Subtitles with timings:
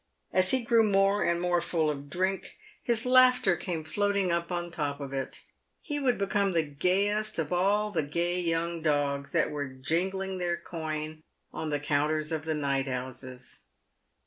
[0.33, 4.65] As he grew more and more full of drink his laughter came floating up on
[4.65, 5.43] the top of it.
[5.79, 10.57] He would become the gayest of all the gay young dogs that were jingling their
[10.57, 11.21] coin
[11.53, 13.59] on the counters of the night houses.